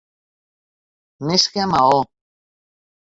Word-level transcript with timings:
Més 1.31 1.45
que 1.57 1.61
a 1.65 1.67
Maó! 1.73 1.99